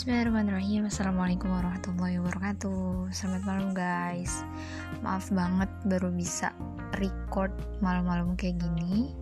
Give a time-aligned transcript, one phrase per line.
[0.00, 0.88] Bismillahirrahmanirrahim.
[0.88, 3.12] Assalamualaikum warahmatullahi wabarakatuh.
[3.12, 4.32] Selamat malam guys.
[5.04, 6.56] Maaf banget baru bisa
[6.96, 7.52] record
[7.84, 9.12] malam-malam kayak gini.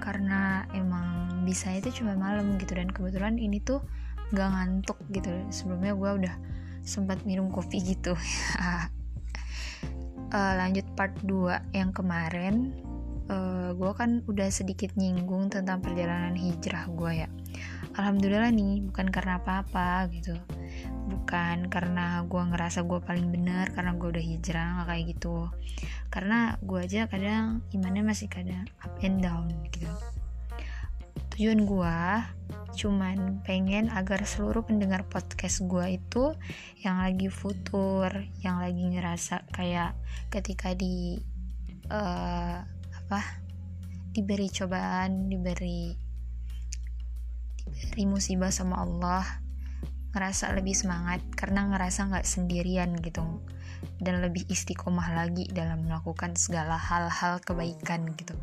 [0.00, 2.72] Karena emang bisa itu cuma malam gitu.
[2.72, 3.84] Dan kebetulan ini tuh
[4.32, 5.28] gak ngantuk gitu.
[5.52, 6.34] Sebelumnya gue udah
[6.80, 8.16] sempat minum kopi gitu.
[8.56, 8.88] Uh,
[10.64, 12.72] Lanjut part 2 yang kemarin
[13.28, 17.28] uh, Gue kan udah sedikit nyinggung tentang perjalanan hijrah gue ya.
[17.94, 20.34] Alhamdulillah nih bukan karena apa-apa gitu.
[21.10, 25.36] Bukan karena gue ngerasa gue paling benar karena gue udah hijrah gak kayak gitu.
[26.10, 29.86] Karena gue aja kadang imannya masih kadang up and down gitu.
[31.34, 31.98] Tujuan gue
[32.74, 36.34] cuman pengen agar seluruh pendengar podcast gue itu
[36.82, 38.10] yang lagi futur
[38.42, 39.94] yang lagi ngerasa kayak
[40.34, 41.22] ketika di
[41.90, 42.43] uh,
[43.14, 43.22] apa?
[44.10, 45.94] Diberi cobaan diberi
[47.70, 49.22] dari musibah sama Allah
[50.10, 53.22] ngerasa lebih semangat karena ngerasa nggak sendirian gitu.
[54.02, 58.34] Dan lebih istiqomah lagi dalam melakukan segala hal-hal kebaikan gitu.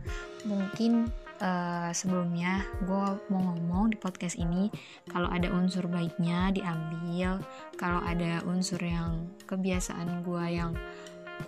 [0.47, 1.11] Mungkin
[1.43, 4.71] uh, sebelumnya gue mau ngomong di podcast ini
[5.11, 7.43] kalau ada unsur baiknya diambil
[7.75, 10.71] kalau ada unsur yang kebiasaan gue yang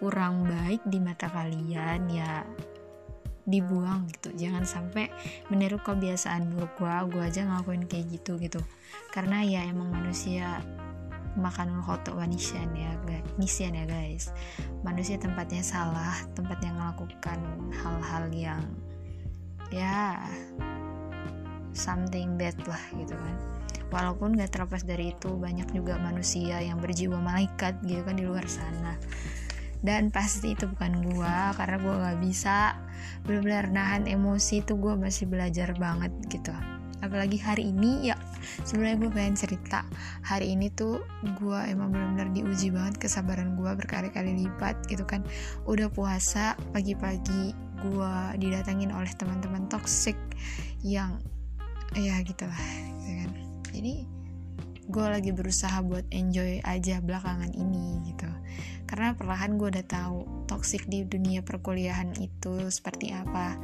[0.01, 2.43] kurang baik di mata kalian ya
[3.43, 4.31] dibuang gitu.
[4.35, 5.11] Jangan sampai
[5.51, 8.61] meniru kebiasaan buruk gue gue aja ngelakuin kayak gitu gitu.
[9.11, 10.63] Karena ya emang manusia
[11.33, 14.29] makan khotok wanisyan ya guys ya guys.
[14.85, 17.39] Manusia tempatnya salah tempatnya melakukan
[17.73, 18.61] hal-hal yang
[19.73, 20.21] ya
[21.73, 23.35] something bad lah gitu kan.
[23.93, 28.45] Walaupun gak terlepas dari itu banyak juga manusia yang berjiwa malaikat gitu kan di luar
[28.49, 28.97] sana
[29.83, 32.79] dan pasti itu bukan gua karena gua gak bisa
[33.23, 36.51] benar-benar nahan emosi itu gue masih belajar banget gitu.
[37.03, 38.15] Apalagi hari ini ya
[38.63, 39.83] sebenarnya gue pengen cerita.
[40.23, 41.03] Hari ini tuh
[41.35, 45.19] gue emang benar-benar diuji banget kesabaran gue berkali-kali lipat gitu kan.
[45.67, 47.51] Udah puasa pagi-pagi
[47.83, 50.15] gue didatangin oleh teman-teman toxic
[50.79, 51.19] yang
[51.91, 52.63] ya gitulah
[53.03, 53.31] gitu kan.
[53.75, 53.93] Jadi
[54.83, 58.27] gue lagi berusaha buat enjoy aja belakangan ini gitu
[58.93, 63.57] karena perlahan gue udah tahu toxic di dunia perkuliahan itu seperti apa.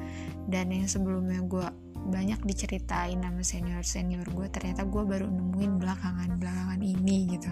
[0.50, 1.70] Dan yang sebelumnya gue
[2.10, 7.52] banyak diceritain sama senior senior gue ternyata gue baru nemuin belakangan belakangan ini gitu.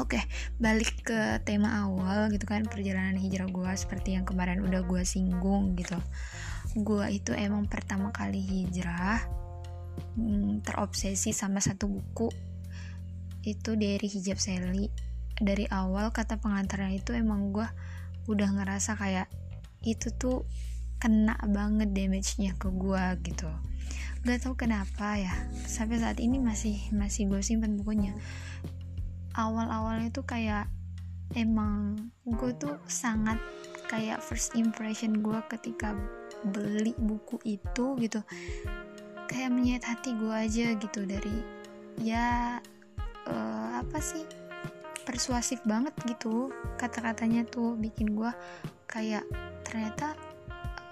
[0.00, 0.24] Oke,
[0.56, 5.76] balik ke tema awal gitu kan perjalanan hijrah gue seperti yang kemarin udah gue singgung
[5.76, 6.00] gitu.
[6.72, 9.20] Gue itu emang pertama kali hijrah
[10.16, 12.32] hmm, terobsesi sama satu buku.
[13.44, 15.11] Itu dari hijab Sally
[15.42, 17.66] dari awal kata pengantarnya itu emang gue
[18.30, 19.26] udah ngerasa kayak
[19.82, 20.46] itu tuh
[21.02, 23.50] kena banget damage-nya ke gue gitu.
[24.22, 25.34] Gak tau kenapa ya
[25.66, 28.14] sampai saat ini masih masih gue simpen bukunya.
[29.34, 30.70] Awal-awalnya tuh kayak
[31.34, 33.42] emang gue tuh sangat
[33.90, 35.98] kayak first impression gue ketika
[36.46, 38.22] beli buku itu gitu.
[39.26, 41.42] Kayak menyayat hati gue aja gitu dari
[41.98, 42.62] ya
[43.26, 44.22] uh, apa sih
[45.02, 46.50] persuasif banget gitu.
[46.78, 48.30] Kata-katanya tuh bikin gue
[48.86, 49.24] kayak
[49.66, 50.14] ternyata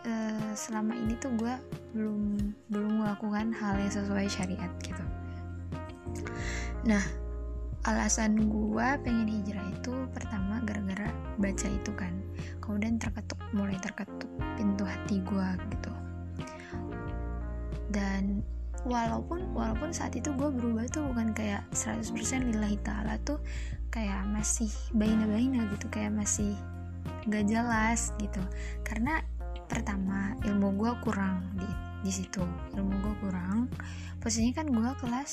[0.06, 1.54] uh, selama ini tuh gue
[1.92, 5.04] belum belum melakukan hal yang sesuai syariat gitu.
[6.86, 7.02] Nah
[7.88, 11.08] alasan gue pengen hijrah itu pertama gara-gara
[11.40, 12.12] baca itu kan.
[12.60, 15.92] Kemudian terketuk mulai terketuk pintu hati gue gitu.
[17.90, 18.44] Dan
[18.88, 22.16] walaupun walaupun saat itu gue berubah tuh bukan kayak 100%
[22.48, 23.36] lillahi ta'ala tuh
[23.92, 26.56] kayak masih baina-baina gitu kayak masih
[27.28, 28.40] gak jelas gitu.
[28.86, 29.20] Karena
[29.68, 31.68] pertama ilmu gue kurang di
[32.00, 32.40] di situ.
[32.72, 33.68] Ilmu gue kurang.
[34.24, 35.32] Posisinya kan gue kelas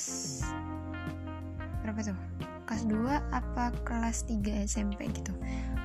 [1.80, 2.18] berapa tuh?
[2.68, 5.32] Kelas 2 apa kelas 3 SMP gitu.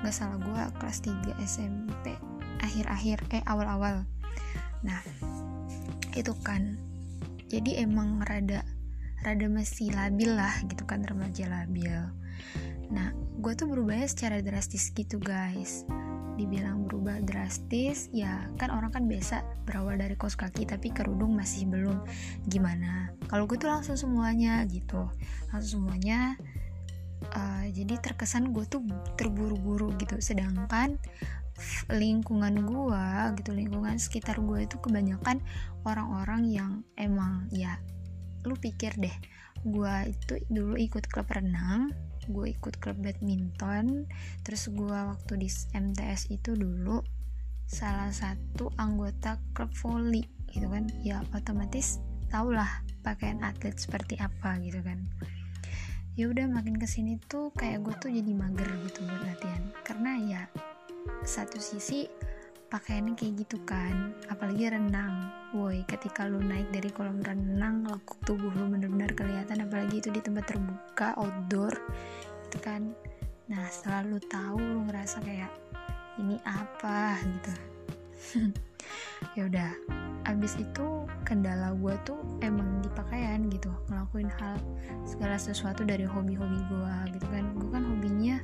[0.04, 2.12] Gak salah gue kelas 3 SMP
[2.60, 4.04] akhir-akhir eh awal-awal.
[4.84, 5.00] Nah
[6.14, 6.76] itu kan
[7.54, 8.66] jadi emang rada
[9.22, 12.02] rada masih labil lah gitu kan remaja labil.
[12.90, 15.86] Nah gue tuh berubahnya secara drastis gitu guys.
[16.34, 21.70] Dibilang berubah drastis ya kan orang kan biasa berawal dari kos kaki tapi kerudung masih
[21.70, 22.02] belum.
[22.50, 23.14] Gimana?
[23.30, 25.06] Kalau gue tuh langsung semuanya gitu.
[25.54, 26.34] Langsung semuanya
[27.38, 28.82] uh, jadi terkesan gue tuh
[29.14, 30.18] terburu-buru gitu.
[30.20, 30.98] Sedangkan
[31.92, 33.06] lingkungan gue
[33.42, 35.40] gitu lingkungan sekitar gue itu kebanyakan
[35.86, 37.78] orang-orang yang emang ya
[38.44, 39.16] lu pikir deh
[39.64, 41.94] gue itu dulu ikut klub renang
[42.28, 44.08] gue ikut klub badminton
[44.44, 47.00] terus gue waktu di MTS itu dulu
[47.68, 50.86] salah satu anggota klub volley gitu kan.
[51.02, 51.98] Ya otomatis
[52.30, 52.70] tau lah
[53.02, 55.02] pakaian atlet seperti apa gitu kan.
[56.14, 59.64] Ya udah makin ke sini tuh kayak gue tuh jadi mager gitu buat latihan.
[59.82, 60.42] Karena ya
[61.24, 62.08] satu sisi
[62.74, 65.30] pakaiannya kayak gitu kan apalagi renang.
[65.54, 70.18] Woi ketika lu naik dari kolam renang lekuk tubuh lu bener-bener kelihatan apalagi itu di
[70.18, 71.74] tempat terbuka outdoor
[72.50, 72.90] itu kan.
[73.46, 75.54] Nah setelah lu tahu lu ngerasa kayak
[76.18, 77.18] ini apa?
[77.22, 77.54] gitu.
[79.40, 79.72] Ya udah
[80.28, 84.60] abis itu kendala gue tuh emang di pakaian gitu ngelakuin hal
[85.08, 87.44] segala sesuatu dari hobi-hobi gue gitu kan.
[87.56, 88.38] Gue kan hobinya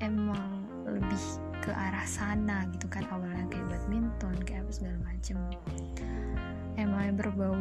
[0.00, 1.22] emang lebih
[1.60, 5.36] ke arah sana gitu kan awalnya kayak badminton kayak apa segala macem.
[6.78, 7.58] Emang berbau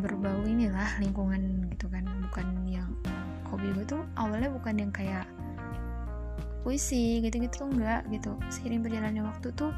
[0.00, 2.88] berbau inilah lingkungan gitu kan bukan yang
[3.46, 5.28] hobi gue tuh awalnya bukan yang kayak
[6.66, 8.34] puisi gitu-gitu tuh enggak gitu.
[8.50, 9.70] Seiring berjalannya waktu tuh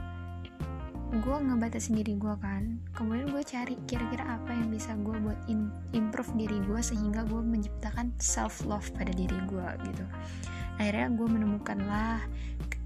[1.09, 2.81] gue ngebatasin diri gue kan.
[2.97, 5.39] Kemudian gue cari kira-kira apa yang bisa gue buat
[5.93, 10.05] improve diri gue sehingga gue menciptakan self love pada diri gue gitu
[10.79, 12.23] akhirnya gue menemukan lah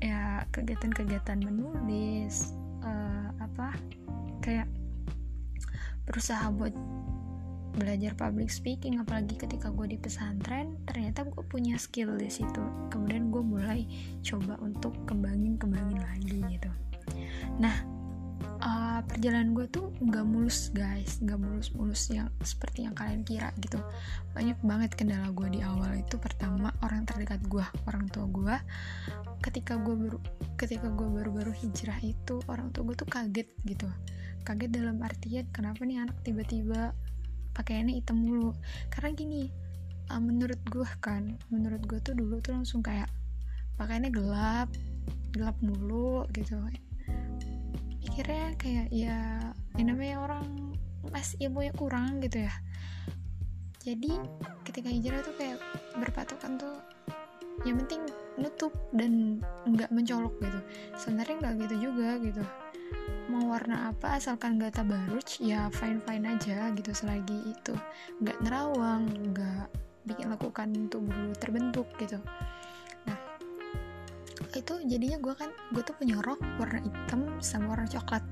[0.03, 3.77] ya kegiatan-kegiatan menulis uh, apa
[4.43, 4.67] kayak
[6.09, 6.75] berusaha buat
[7.73, 12.61] belajar public speaking apalagi ketika gue di pesantren ternyata gue punya skill di situ.
[12.93, 13.89] Kemudian gue mulai
[14.21, 16.69] coba untuk kembangin kembangin lagi gitu.
[17.57, 17.92] Nah
[19.09, 21.19] perjalanan gue tuh nggak mulus guys.
[21.23, 23.79] Nggak mulus-mulus yang seperti yang kalian kira gitu.
[24.35, 26.17] Banyak banget kendala gue di awal itu.
[26.19, 28.57] Pertama orang terdekat gue orang tua gue
[29.43, 30.19] ketika gue baru
[30.55, 33.89] ketika gue baru-baru hijrah itu orang tua gue tuh kaget gitu.
[34.43, 36.95] Kaget dalam artian kenapa nih anak tiba-tiba
[37.55, 38.55] pakaiannya hitam mulu?
[38.91, 39.43] Karena gini
[40.11, 43.09] uh, menurut gue kan menurut gue tuh dulu tuh langsung kayak
[43.81, 44.69] pakaiannya gelap
[45.33, 46.61] gelap mulu gitu
[48.03, 49.39] mikirnya kayak ya
[49.79, 50.75] yang namanya orang
[51.11, 52.55] mas ilmunya kurang gitu ya.
[53.83, 54.15] Jadi
[54.63, 55.59] ketika hijrah tuh kayak
[55.99, 56.79] berpatokan tuh
[57.67, 58.03] yang penting
[58.39, 60.61] nutup dan nggak mencolok gitu.
[60.99, 62.43] Sebenarnya nggak gitu juga gitu.
[63.31, 67.73] Mau warna apa asalkan gak tabaruj ya fine fine aja gitu selagi itu
[68.21, 69.73] nggak nerawang nggak
[70.05, 72.19] bikin lakukan tubuh terbentuk gitu
[74.57, 78.25] itu jadinya gue kan gue tuh punya rok warna hitam sama warna coklat.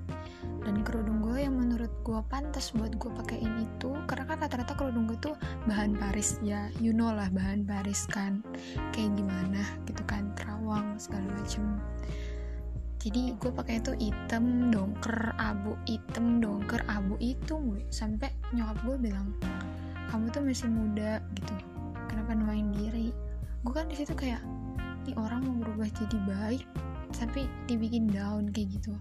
[0.60, 5.08] Dan kerudung gue yang menurut gue pantas buat gue pakein itu karena kan rata-rata kerudung
[5.08, 5.34] gue tuh
[5.64, 6.68] bahan Paris ya.
[6.78, 8.44] You know lah bahan Paris kan.
[8.92, 11.80] Kayak gimana gitu kan terawang segala macem.
[13.00, 19.32] Jadi gue pakai itu hitam dongker abu hitam dongker abu itu sampai nyokap gue bilang
[20.12, 21.54] kamu tuh masih muda gitu.
[22.12, 23.08] Kenapa nuain diri?
[23.64, 24.44] Gue kan di situ kayak
[25.06, 26.64] nih orang mau berubah jadi baik
[27.16, 28.94] tapi dibikin down kayak gitu.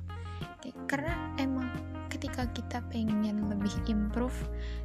[0.89, 1.69] Karena emang
[2.09, 4.35] ketika kita pengen lebih improve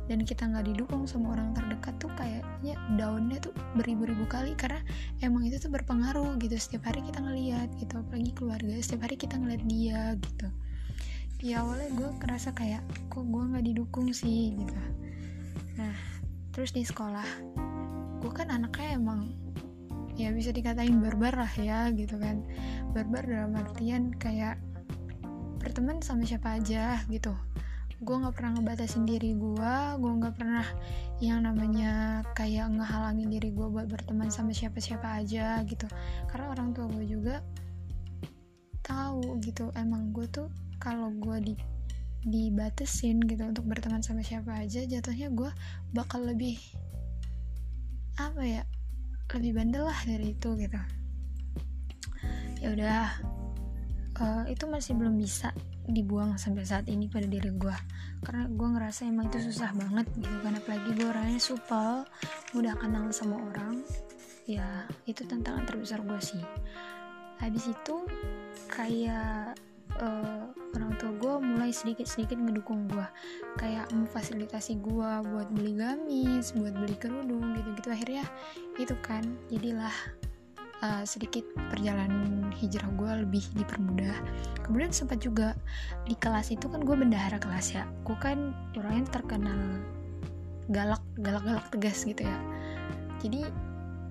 [0.07, 4.53] dan kita nggak didukung sama orang terdekat tuh kayaknya downnya tuh beribu-ribu kali.
[4.55, 4.81] Karena
[5.25, 9.41] emang itu tuh berpengaruh gitu setiap hari kita ngeliat gitu apalagi keluarga setiap hari kita
[9.41, 10.49] ngeliat dia gitu.
[11.45, 14.77] Ya awalnya gue kerasa kayak kok gue nggak didukung sih gitu.
[15.81, 15.97] Nah
[16.55, 17.27] terus di sekolah
[18.23, 19.44] gue kan anaknya emang
[20.15, 22.47] ya bisa dikatain barbar lah ya gitu kan.
[22.95, 24.59] Barbar dalam artian kayak
[25.59, 27.35] berteman sama siapa aja gitu.
[28.05, 30.67] Gue nggak pernah ngebatasin diri gue gue nggak pernah
[31.23, 35.87] yang namanya kayak ngehalangin diri gue buat berteman sama siapa-siapa aja gitu.
[36.31, 37.43] Karena orang tua gue juga
[38.85, 39.73] tahu gitu.
[39.75, 40.47] Emang gue tuh
[40.79, 41.55] kalau gue di
[42.25, 45.51] dibatasin gitu untuk berteman sama siapa aja jatuhnya gue
[45.93, 46.57] bakal lebih
[48.17, 48.63] apa ya
[49.33, 50.81] lebih bandel lah dari itu gitu.
[52.61, 53.01] Ya udah
[54.21, 55.53] uh, itu masih belum bisa
[55.85, 57.77] dibuang sampai saat ini pada diri gue
[58.25, 60.57] karena gue ngerasa emang itu susah banget gitu kan.
[60.57, 62.09] Apalagi gue orangnya supel
[62.57, 63.85] mudah kenal sama orang.
[64.45, 66.41] Ya itu tantangan terbesar gue sih.
[67.41, 68.07] Habis itu
[68.71, 69.59] kayak
[70.01, 73.07] uh, orang tua gue mulai sedikit-sedikit ngedukung gue
[73.59, 77.89] kayak memfasilitasi gue buat beli gamis buat beli kerudung gitu-gitu.
[77.95, 78.25] Akhirnya
[78.79, 79.95] itu kan jadilah
[80.83, 84.17] uh, sedikit perjalanan hijrah gue lebih dipermudah.
[84.67, 85.55] Kemudian sempat juga
[86.09, 87.87] di kelas itu kan gue bendahara kelas ya.
[88.03, 89.83] Gue kan orangnya terkenal
[90.73, 92.39] galak galak galak tegas gitu ya.
[93.23, 93.47] Jadi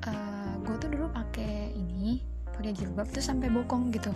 [0.07, 2.23] uh, eh, gue tuh dulu pakai ini
[2.53, 4.13] pakai jilbab tuh sampai bokong gitu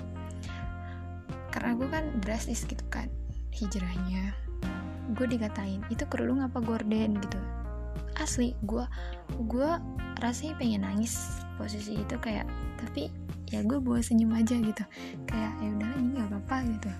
[1.58, 3.10] karena gue kan drastis gitu kan
[3.50, 4.30] hijrahnya.
[5.18, 7.18] Gue dikatain itu kerudung apa gorden?
[7.18, 7.42] gitu.
[8.22, 8.86] Asli gue
[9.42, 9.70] gue
[10.22, 12.46] rasanya pengen nangis posisi itu kayak
[12.78, 13.10] tapi
[13.50, 14.86] ya gue bawa senyum aja gitu.
[15.26, 16.92] Kayak ya udah ini nggak apa-apa gitu.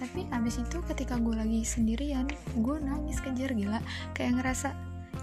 [0.00, 2.24] Tapi abis itu ketika gue lagi sendirian
[2.56, 3.84] gue nangis kejar gila.
[4.16, 4.72] Kayak ngerasa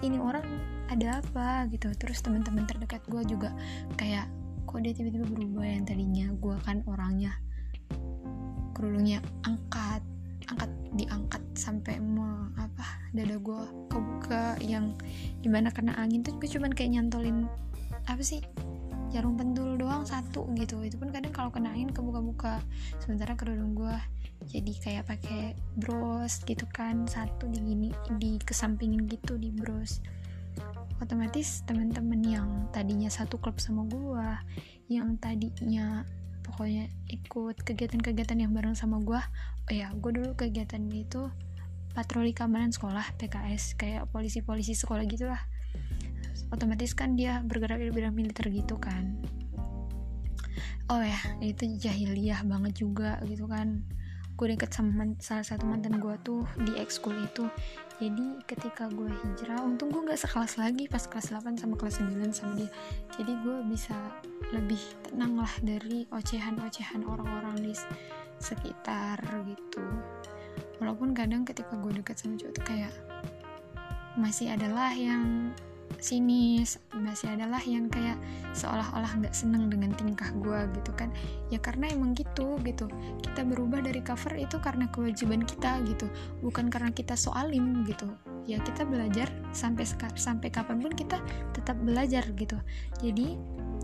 [0.06, 0.46] ini orang
[0.94, 1.66] ada apa?
[1.74, 1.90] gitu.
[1.98, 3.50] Terus teman-teman terdekat gue juga
[3.98, 4.30] kayak
[4.70, 6.30] kok dia tiba-tiba berubah yang tadinya?
[6.38, 7.34] Gue kan orangnya
[8.76, 10.04] kerudungnya angkat
[10.52, 14.94] angkat diangkat sampai mau apa dada gue kebuka yang
[15.42, 17.50] di mana kena angin tuh gue cuman kayak nyantolin
[18.06, 18.46] apa sih
[19.16, 20.84] jarum pentul doang satu gitu.
[20.84, 22.60] Itu pun kadang kalau kena angin kebuka-buka.
[23.00, 23.96] Sementara kerudung gue
[24.52, 27.90] jadi kayak pakai bros gitu kan satu di gini
[28.20, 30.04] di kesampingin gitu di bros.
[31.00, 34.28] Otomatis teman-teman yang tadinya satu klub sama gue
[34.92, 36.04] yang tadinya
[36.46, 39.18] pokoknya ikut kegiatan-kegiatan yang bareng sama gue
[39.66, 41.34] oh ya gue dulu kegiatan itu
[41.98, 45.40] patroli keamanan sekolah PKS kayak polisi-polisi sekolah gitulah.
[46.52, 49.16] Otomatis kan dia bergerak di bidang militer gitu kan.
[50.92, 53.82] Oh ya itu jahiliyah banget juga gitu kan
[54.36, 57.48] gue deket sama salah satu mantan gue tuh di ekskul itu.
[57.96, 62.36] Jadi ketika gue hijrah untung gue nggak sekelas lagi pas kelas 8 sama kelas 9
[62.36, 62.70] sama dia.
[63.16, 63.96] Jadi gue bisa
[64.52, 67.74] lebih tenang lah dari ocehan-ocehan orang-orang di
[68.44, 69.84] sekitar gitu.
[70.84, 72.94] Walaupun kadang ketika gue deket sama cowok tuh kayak
[74.20, 75.56] masih adalah yang
[76.00, 78.20] sinis masih adalah yang kayak
[78.54, 81.10] seolah-olah nggak seneng dengan tingkah gue gitu kan.
[81.50, 82.86] Ya karena emang gitu gitu.
[83.24, 86.08] Kita berubah dari cover itu karena kewajiban kita gitu
[86.46, 88.10] bukan karena kita soalim gitu.
[88.46, 91.18] Ya kita belajar sampai sampai kapan pun kita
[91.58, 92.58] tetap belajar gitu.
[93.02, 93.38] Jadi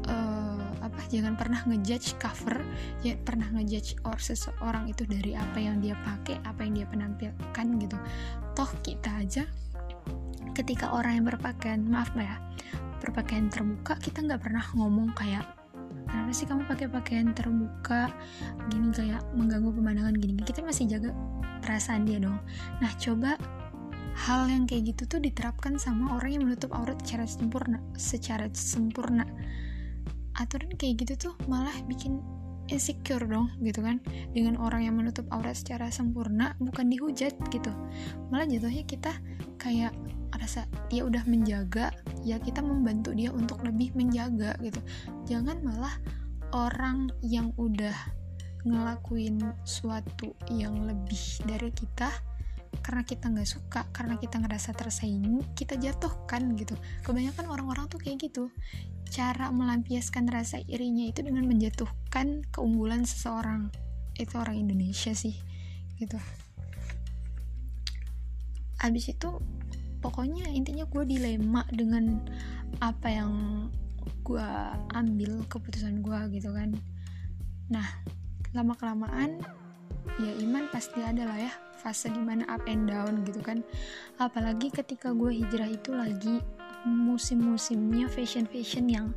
[0.10, 2.62] uh, apa jangan pernah ngejudge cover
[3.06, 7.68] ya pernah ngejudge or seseorang itu dari apa yang dia pakai apa yang dia penampilkan
[7.82, 7.98] gitu.
[8.58, 9.46] Toh kita aja
[10.52, 12.38] ketika orang yang berpakaian maaf ya
[13.02, 15.44] berpakaian terbuka kita nggak pernah ngomong kayak
[16.12, 18.12] kenapa sih kamu pakai pakaian terbuka?
[18.68, 20.44] Gini kayak mengganggu pemandangan gini.
[20.44, 21.16] Kita masih jaga
[21.64, 22.36] perasaan dia dong.
[22.84, 23.40] Nah coba
[24.28, 29.24] hal yang kayak gitu tuh diterapkan sama orang yang menutup aurat secara sempurna secara sempurna.
[30.36, 32.20] Aturan kayak gitu tuh malah bikin
[32.68, 34.04] insecure dong gitu kan?
[34.36, 37.72] Dengan orang yang menutup aurat secara sempurna bukan dihujat gitu.
[38.32, 39.12] Malah jatuhnya kita
[39.60, 39.96] kayak
[40.42, 41.94] rasa dia udah menjaga
[42.26, 44.82] ya kita membantu dia untuk lebih menjaga gitu.
[45.30, 45.94] Jangan malah
[46.58, 47.94] orang yang udah
[48.66, 52.10] ngelakuin suatu yang lebih dari kita
[52.82, 56.74] karena kita nggak suka karena kita ngerasa tersaingi kita jatuhkan gitu.
[57.06, 58.50] Kebanyakan orang-orang tuh kayak gitu.
[59.12, 63.70] Cara melampiaskan rasa irinya itu dengan menjatuhkan keunggulan seseorang.
[64.18, 65.36] Itu orang Indonesia sih
[66.00, 66.18] gitu.
[68.82, 69.30] Abis itu
[70.02, 72.20] pokoknya intinya gue dilema dengan
[72.82, 73.32] apa yang
[74.26, 74.50] gue
[74.98, 76.74] ambil keputusan gue gitu kan.
[77.70, 77.88] Nah
[78.52, 79.40] lama kelamaan
[80.20, 83.62] ya iman pasti ada lah ya fase di mana up and down gitu kan.
[84.18, 86.42] Apalagi ketika gue hijrah itu lagi
[86.86, 89.08] musim-musimnya fashion fashion yang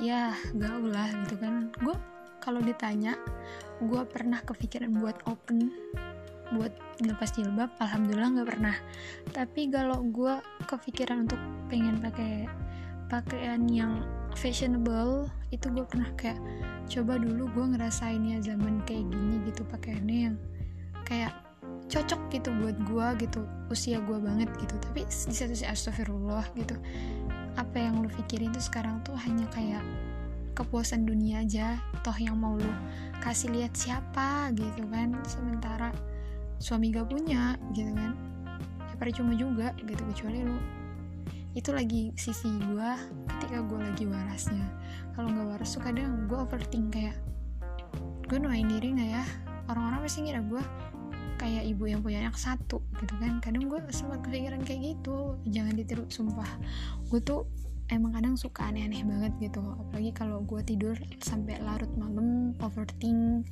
[0.00, 1.72] ya gaul lah gitu kan.
[1.80, 1.96] Gue
[2.38, 3.16] kalau ditanya
[3.80, 5.72] gue pernah kepikiran buat open
[6.54, 6.72] buat
[7.04, 8.76] lepas jilbab alhamdulillah nggak pernah.
[9.32, 12.48] Tapi kalau gue kepikiran untuk pengen pakai
[13.08, 14.04] pakaian yang
[14.36, 16.38] fashionable itu gue pernah kayak
[16.88, 20.36] coba dulu gue ngerasain ya zaman kayak gini gitu pakaiannya yang
[21.08, 21.32] kayak
[21.88, 23.40] cocok gitu buat gue gitu
[23.72, 24.76] usia gue banget gitu.
[24.76, 26.76] Tapi di satu sisi astagfirullah gitu.
[27.56, 29.80] Apa yang lu pikirin tuh sekarang tuh hanya kayak
[30.52, 32.72] kepuasan dunia aja toh yang mau lu
[33.24, 35.16] kasih lihat siapa gitu kan.
[35.24, 35.90] Sementara
[36.58, 38.12] suami gak punya gitu kan.
[38.90, 40.58] Ya percuma juga gitu kecuali lu.
[41.54, 42.90] Itu lagi sisi gue
[43.38, 44.66] ketika gue lagi warasnya.
[45.14, 47.16] Kalau nggak waras tuh kadang gue overthink kayak
[48.28, 49.24] gue nuain diri nggak ya?
[49.70, 50.62] Orang-orang pasti ngira gue
[51.38, 53.38] kayak ibu yang punya anak satu gitu kan.
[53.42, 55.38] Kadang gue sempat kepikiran kayak gitu.
[55.50, 56.50] Jangan ditiru sumpah.
[57.10, 57.46] Gue tuh
[57.88, 59.62] emang kadang suka aneh-aneh banget gitu.
[59.62, 63.46] Apalagi kalau gue tidur sampai larut malam overthink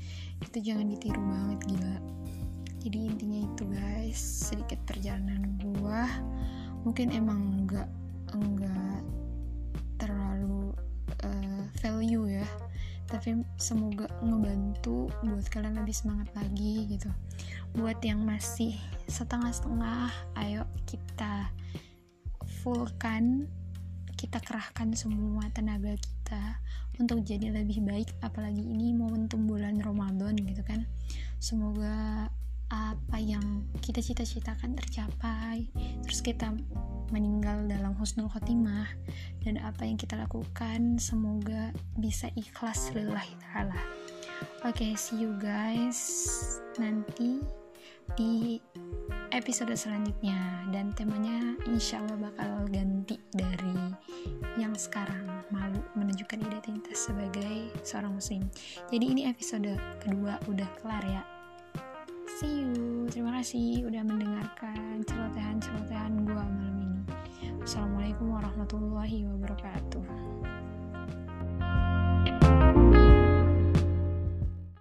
[0.45, 1.97] itu jangan ditiru banget gila
[2.87, 4.21] jadi intinya itu guys.
[4.47, 6.07] Sedikit perjalanan gua.
[6.87, 7.91] Mungkin emang enggak
[8.31, 9.03] enggak
[9.99, 10.71] terlalu
[11.27, 12.47] uh, value ya.
[13.11, 17.11] Tapi semoga ngebantu buat kalian lebih semangat lagi gitu.
[17.75, 18.79] Buat yang masih
[19.11, 20.15] setengah-setengah
[20.47, 21.51] ayo kita
[22.63, 23.51] fullkan
[24.15, 26.63] kita kerahkan semua tenaga kita
[27.03, 28.15] untuk jadi lebih baik.
[28.23, 30.87] Apalagi ini momentum bulan Ramadan gitu kan.
[31.43, 32.31] Semoga
[32.67, 35.71] apa yang kita cita-citakan tercapai
[36.03, 36.51] terus kita
[37.15, 38.91] meninggal dalam husnul khotimah
[39.47, 43.79] dan apa yang kita lakukan semoga bisa ikhlas lillahi ta'ala.
[44.67, 45.99] Oke okay, see you guys
[46.83, 47.39] nanti
[48.19, 48.59] di
[49.35, 53.95] episode selanjutnya dan temanya insya Allah bakal ganti dari
[54.59, 58.43] yang sekarang malu menunjukkan identitas sebagai seorang muslim.
[58.91, 61.23] Jadi ini episode kedua udah kelar ya
[62.37, 63.09] see you.
[63.09, 67.01] Terima kasih udah mendengarkan celotehan-celotehan gua malam ini.
[67.65, 70.05] Assalamualaikum warahmatullahi wabarakatuh